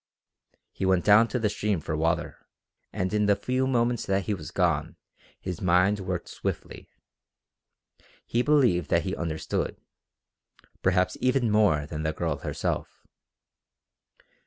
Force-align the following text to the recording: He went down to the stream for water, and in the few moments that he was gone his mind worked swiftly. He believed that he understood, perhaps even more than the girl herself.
He 0.71 0.83
went 0.83 1.05
down 1.05 1.27
to 1.27 1.37
the 1.37 1.47
stream 1.47 1.79
for 1.79 1.95
water, 1.95 2.47
and 2.91 3.13
in 3.13 3.27
the 3.27 3.35
few 3.35 3.67
moments 3.67 4.03
that 4.07 4.23
he 4.25 4.33
was 4.33 4.49
gone 4.49 4.95
his 5.39 5.61
mind 5.61 5.99
worked 5.99 6.27
swiftly. 6.27 6.89
He 8.25 8.41
believed 8.41 8.89
that 8.89 9.03
he 9.03 9.15
understood, 9.15 9.77
perhaps 10.81 11.17
even 11.21 11.51
more 11.51 11.85
than 11.85 12.01
the 12.01 12.13
girl 12.13 12.37
herself. 12.39 13.05